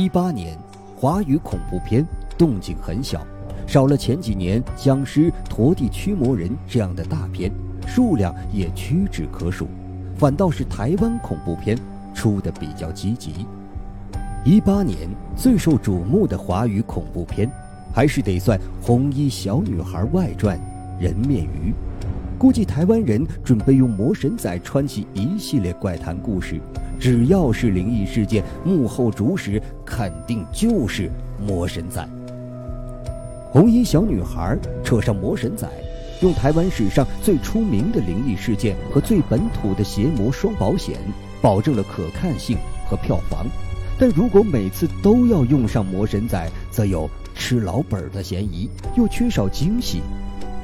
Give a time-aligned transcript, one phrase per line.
[0.00, 0.56] 一八年，
[0.96, 2.02] 华语恐怖片
[2.38, 3.20] 动静很小，
[3.66, 7.52] 少了前几年僵尸、陀地驱魔人这样的大片，
[7.86, 9.68] 数量也屈指可数。
[10.16, 11.78] 反倒是台湾恐怖片
[12.14, 13.44] 出的比较积极。
[14.42, 14.96] 一八年
[15.36, 17.46] 最受瞩目的华语恐怖片，
[17.92, 20.58] 还是得算《红衣小女孩外传》
[21.02, 21.72] 《人面鱼》。
[22.40, 26.58] 估计台湾人准备用魔神仔穿起一系列怪谈故事。
[26.98, 31.10] 只要是灵异事件，幕后主使肯定就是
[31.46, 32.02] 魔神仔。
[33.52, 35.68] 红衣小女孩扯上魔神仔，
[36.22, 40.96] 用台湾史上最出名的灵异事件和最本土的邪魔双保险，
[41.42, 42.56] 保证了可看性
[42.88, 43.44] 和票房。
[43.98, 50.00] 但如果每次都要用上魔神仔，则有吃老本的嫌疑，又缺少惊喜。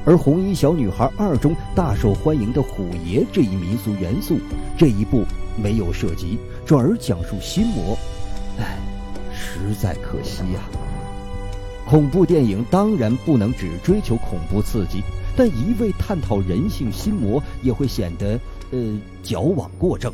[0.07, 4.39] 而红衣小女孩二中大受欢迎的虎爷这一民俗元素，
[4.79, 5.25] 这一部。
[5.59, 7.97] 没有涉及，转而讲述心魔，
[8.59, 8.77] 唉，
[9.33, 10.61] 实在可惜呀。
[11.87, 15.03] 恐怖电影当然不能只追求恐怖刺激，
[15.35, 18.39] 但一味探讨人性心魔也会显得
[18.71, 18.79] 呃
[19.23, 20.13] 矫枉过正。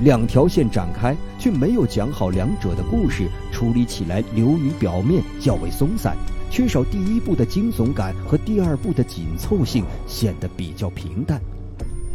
[0.00, 6.16] 两条线展开，却没有讲好两者的故事，处理起来流于表面，较为松散，
[6.50, 11.40] 缺少第一部的惊悚感和第二部的紧凑性，显得比较平淡。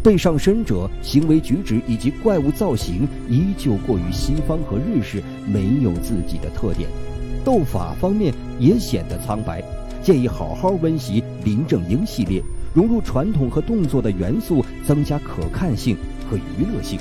[0.03, 6.89] 被上身者行为举止以及怪物造型依旧过于西方和日式，没有自己的特点。
[7.45, 9.63] 斗法方面也显得苍白，
[10.03, 12.41] 建议好好温习林正英系列，
[12.73, 15.95] 融入传统和动作的元素，增加可看性
[16.30, 17.00] 和娱乐性。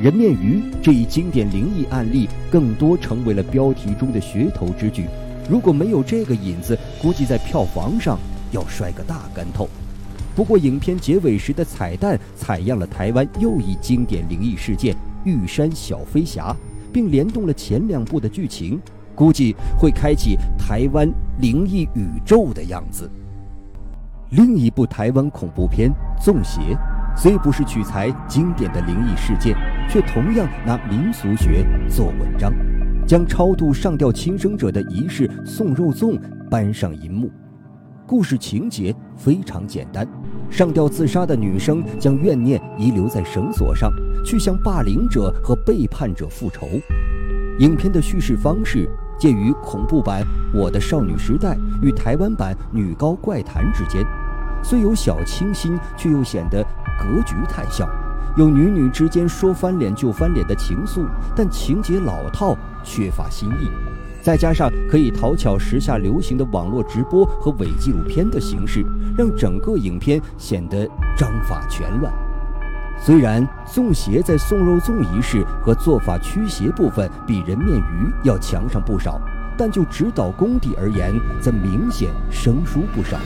[0.00, 5.06] 人面鱼这一经典灵异案例，更多成为了标题中的噱头之举。
[5.48, 8.18] 如果没有这个引子，估计在票房上
[8.50, 9.68] 要摔个大跟头。
[10.34, 16.54] 不过，影片结尾时的彩蛋采样了台湾又一经典灵异事件——玉山小飞侠，
[16.92, 18.80] 并联动了前两部的剧情，
[19.14, 23.08] 估计会开启台湾灵异宇宙的样子。
[24.30, 25.88] 另一部台湾恐怖片
[26.20, 26.60] 《纵邪》，
[27.16, 29.56] 虽不是取材经典的灵异事件，
[29.88, 32.52] 却同样拿民俗学做文章，
[33.06, 36.18] 将超度上吊轻生者的仪式送肉粽
[36.50, 37.30] 搬上银幕。
[38.06, 40.06] 故事情节非常简单。
[40.50, 43.90] 上吊自杀的女生将怨念遗留在绳索上，
[44.24, 46.68] 去向霸凌者和背叛者复仇。
[47.60, 50.22] 影片的叙事方式介于恐怖版
[50.52, 54.04] 《我的少女时代》与台湾版《女高怪谈》之间，
[54.62, 56.62] 虽有小清新，却又显得
[56.98, 57.88] 格局太小。
[58.36, 61.06] 有女女之间说翻脸就翻脸的情愫，
[61.36, 63.70] 但情节老套，缺乏新意。
[64.20, 68.84] 再加上可以讨巧时下流行的网络直播和伪纪录片的形式，
[69.16, 70.84] 让整个影片显得
[71.16, 72.12] 章法全乱。
[72.98, 79.20] 虽然送邪在送肉粽仪式和做法驱邪部分比人面鱼要强上不少，
[79.56, 83.16] 但就指导功底而言，则明显生疏不少。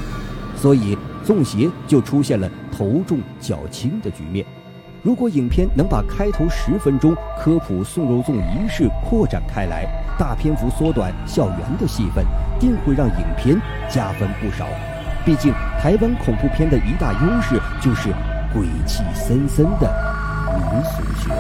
[0.55, 4.45] 所以宋邪就出现了头重脚轻的局面。
[5.09, 9.87] 如果影片能把开头十分钟科普送肉粽仪式扩展开来，
[10.19, 12.23] 大篇幅缩短校园的戏份，
[12.61, 13.59] 定会让影片
[13.89, 14.67] 加分不少。
[15.25, 18.11] 毕竟台湾恐怖片的一大优势就是
[18.53, 19.91] 鬼气森森的
[20.59, 21.35] 民俗学。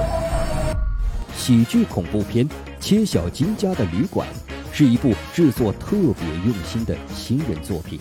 [1.34, 2.48] 喜剧恐怖片
[2.80, 4.26] 《切小金家的旅馆》
[4.74, 8.00] 是一部制作特别用心的新人作品。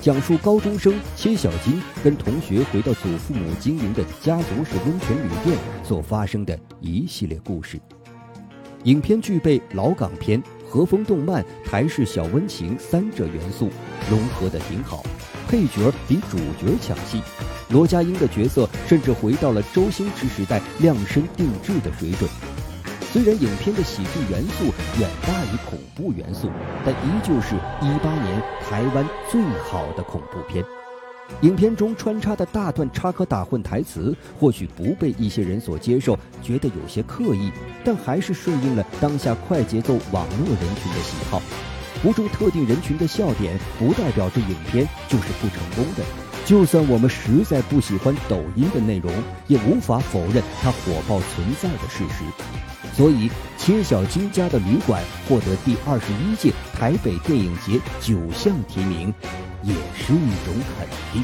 [0.00, 7.80] 讲述高中生切小金跟同学回到祖父母经营的家族式温泉旅店所发生的一系列故事。
[8.84, 13.68] 影片具备老港片、和风动漫、台式小温情三者元素，
[14.08, 15.04] 融合的挺好。
[15.48, 17.20] 配角比主角抢戏，
[17.70, 22.30] 罗家英的角色甚至回到了周星驰时代量身定制的水准。
[23.18, 24.66] 虽然影片的喜剧元素
[25.00, 26.48] 远大于恐怖元素，
[26.84, 30.64] 但依旧是一八年台湾最好的恐怖片。
[31.40, 37.50] 影片中穿插的大段插科打诨台词，或许不被一些人所接受，觉得有些刻意，
[37.84, 41.42] 但还是顺应了当下快节奏网络人群的喜好。
[42.00, 46.27] 不中特定人群的笑点，不代表这影片就是不成功的。
[46.48, 49.12] 就算我们实在不喜欢抖音的内容，
[49.48, 52.24] 也无法否认它火爆存在的事实。
[52.96, 53.28] 所以，
[53.58, 59.12] 切小金家的旅馆获得第二十一届台北电影节九项提名，
[59.62, 61.22] 也是一种肯定。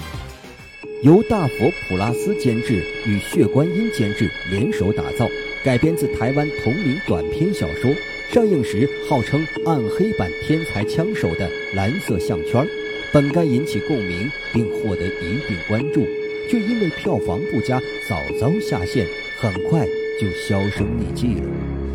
[1.02, 5.26] 由大佛普拉斯监制与血观音监制联手打造，
[5.64, 7.90] 改编自台湾同名短篇小说。
[8.30, 12.66] 上映时号称暗黑版天才枪手的蓝色项圈，
[13.14, 16.04] 本该引起共鸣并获得一定关注，
[16.50, 19.06] 却因为票房不佳早早下线，
[19.38, 19.86] 很快。
[20.20, 21.42] 就销声匿迹了。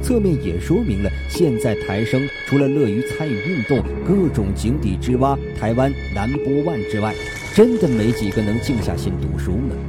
[0.02, 7.16] 侧面也说明了，现在台生除了乐于参与运动、各种井底之蛙、台湾 number one 之外，
[7.54, 9.89] 真的没几个能静下心读书了。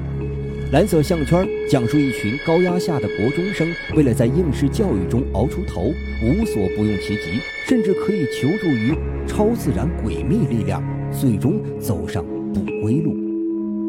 [0.73, 8.95] 蓝色项圈讲述一群高压下的国中生，为了在应试教育中熬出头，无所不用其极，甚至可以求助于
[9.27, 10.81] 超自然诡秘力量，
[11.11, 12.25] 最终走上
[12.55, 13.30] 不归路。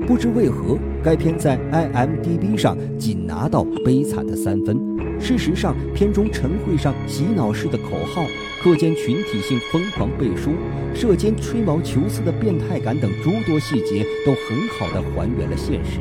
[0.08, 4.78] 不知为何，该片在 IMDB 上仅拿到悲惨的三分。
[5.20, 8.26] 事实上，片中晨会上洗脑式的口号、
[8.62, 10.52] 课间群体性疯狂背书、
[10.96, 16.00] 射间吹毛求疵的变态感等诸多细节，都很好的还原了现实，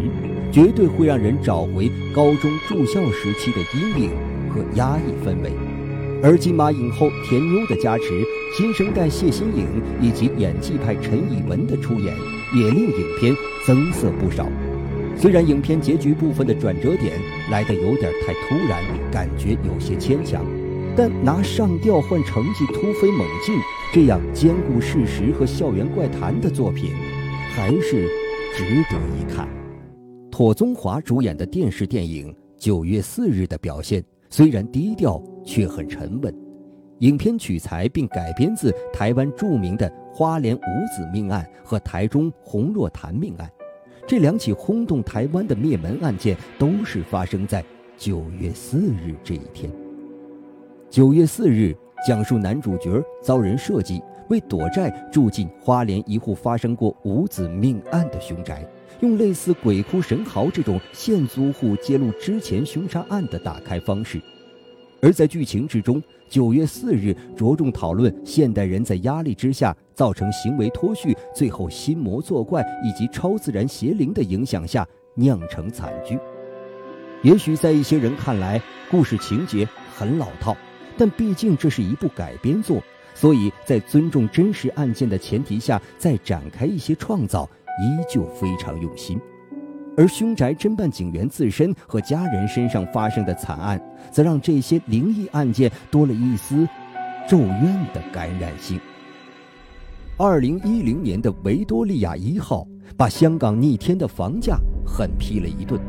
[0.50, 4.10] 绝对会让人找回高中住校时期的阴影
[4.48, 5.52] 和压抑氛围。
[6.22, 8.04] 而金马影后田妞的加持，
[8.56, 9.66] 新生代谢欣颖
[10.02, 12.14] 以及演技派陈以文的出演，
[12.54, 13.34] 也令影片
[13.70, 14.48] 增色不少。
[15.16, 17.12] 虽然影片结局部分的转折点
[17.52, 18.82] 来得有点太突然，
[19.12, 20.44] 感觉有些牵强，
[20.96, 23.54] 但拿上吊换成绩突飞猛进
[23.92, 26.90] 这样兼顾事实和校园怪谈的作品，
[27.54, 28.08] 还是
[28.56, 29.48] 值得一看。
[30.32, 36.34] 妥宗华主演的电视电影《九月四日》的表现虽然低调，却很沉稳。
[36.98, 40.60] 影片取材并改编自台湾著名的花莲五
[40.92, 43.48] 子命案和台中洪若潭命案。
[44.10, 47.64] 这两起轰动台湾的灭门案件，都是发生在
[47.96, 49.70] 九月四日这一天。
[50.90, 51.72] 九月四日，
[52.04, 58.68] 讲述男主角遭人设计，为躲债住进花莲一户发生过五子命案的凶宅，
[58.98, 64.20] 用类似鬼哭神嚎这种现租户揭露之前凶杀案的打开方式。
[65.02, 76.18] 而在剧情之中，九月四日着重讨论现代人在压力之下造成行为脱序，最后心魔作怪以及超自然邪灵的影响下酿成惨剧。
[77.22, 78.60] 也许在一些人看来，
[78.90, 80.56] 故事情节很老套，
[80.96, 82.82] 但毕竟这是一部改编作，
[83.14, 87.48] 所以在尊重真实案件的前提下再展开一些创造，
[87.82, 89.18] 依旧非常用心。
[89.96, 96.66] 而凶宅侦办警员自身和家人身上发生的惨案，则让这些灵异案件多了一丝
[97.28, 98.80] 咒怨的感染性。
[100.16, 102.66] 二零一零年的维多利亚一号
[102.96, 105.80] 把香港逆天的房价狠批了一顿，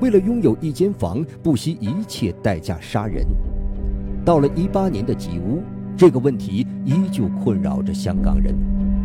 [0.00, 3.24] 为了拥有一间房，不惜一切代价杀人。
[4.24, 5.62] 到了一八年的吉屋，
[5.96, 8.54] 这个问题依旧困扰着香港人，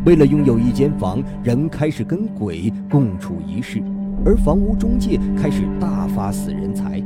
[0.03, 3.83] 为了拥有一间房，人开始跟鬼共处一室。
[4.23, 6.97] 而房屋中介开始大发死人财，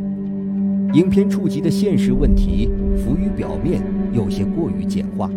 [0.93, 3.81] 影片触及的现实问题浮于表面，
[4.11, 5.29] 有些过于简化；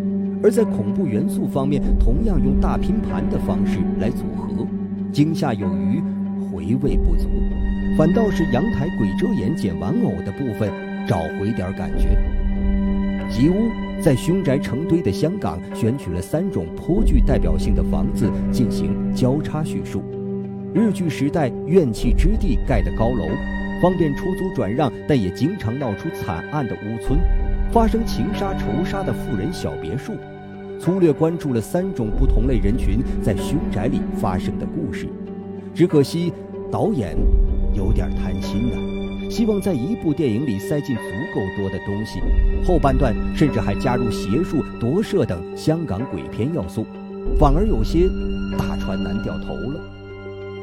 [0.42, 4.66] 而在恐怖元素方面，同样用大拼盘的方式来组合，
[5.12, 6.02] 惊吓有余，
[6.50, 7.28] 回味不足，
[7.96, 10.72] 反倒是阳台鬼遮眼捡玩偶的部分
[11.06, 12.19] 找回点感觉。
[13.30, 13.54] 吉屋
[14.00, 20.02] 在凶宅成堆的香港，选取了三种颇具代表性的房子进行交叉叙述。
[20.75, 23.26] 日据时代怨气之地盖的高楼，
[23.81, 27.19] 方便出租转让，但也经常闹出惨案的屋村，
[27.73, 30.12] 发生情杀仇杀的富人小别墅，
[30.79, 35.09] 粗略关注了三种不同类人群在凶宅里发生的故事。
[35.75, 36.32] 只可惜
[36.71, 37.17] 导演
[37.75, 41.03] 有点贪心了，希望在一部电影里塞进足
[41.35, 42.21] 够多的东西，
[42.67, 46.85] 后半段甚至还加入邪术夺舍等香港鬼片要素，
[47.38, 48.07] 反而有些
[48.59, 49.81] 大船难掉头了。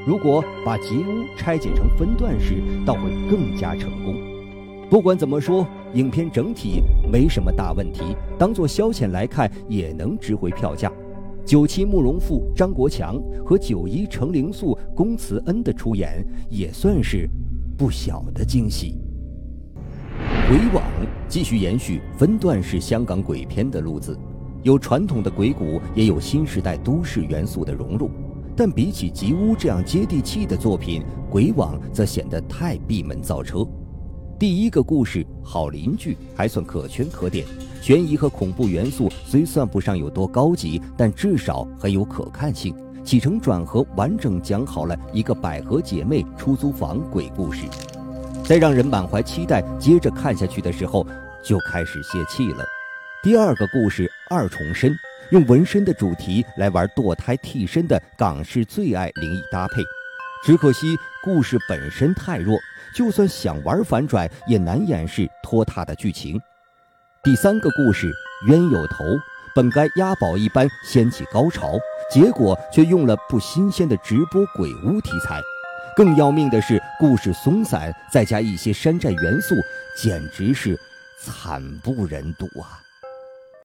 [0.05, 4.15] 如果把吉屋拆解成分段式，倒会更加成功。
[4.87, 10.91] 不管怎么说，影片整体没什么大问题，当做消遣来看也能值回票价。
[11.43, 17.27] 九七慕容复、张国强和九一程灵素、龚慈恩的出演也算是
[17.75, 18.95] 不小的惊喜。
[20.47, 20.83] 鬼网
[21.27, 24.15] 继续延续分段式香港鬼片的路子，
[24.61, 28.09] 有传统的鬼谷，也有新时代都市元素的融入。
[28.57, 33.67] 但比起吉屋这样接地气的作品，《鬼网》则显得太闭门造车。
[34.39, 37.45] 第一个故事《好邻居》还算可圈可点，
[37.81, 42.73] 悬疑和恐怖元素虽算不上有多高级，但至少很有可看性。
[43.03, 47.65] 起承转合完整讲好了一个百合姐妹出租房鬼故事，
[48.43, 51.05] 在让人满怀期待接着看下去的时候，
[51.43, 52.65] 就开始泄气了。
[53.21, 54.91] 第二个故事《二重身》。
[55.31, 59.83] 用纹身的主题来玩堕胎替身的港式最爱灵异搭配，
[60.43, 62.57] 只可惜故事本身太弱，
[62.95, 66.39] 就算想玩反转，也难掩饰拖沓的剧情。
[67.23, 68.11] 第三个故事
[68.47, 69.03] 冤有头，
[69.55, 71.73] 本该押宝一般掀起高潮，
[72.11, 75.41] 结果却用了不新鲜的直播鬼屋题材，
[75.95, 79.55] 更要命的是，故事松散，再加一些山寨元素，
[79.97, 80.79] 简直是
[81.19, 82.84] 惨不忍睹啊！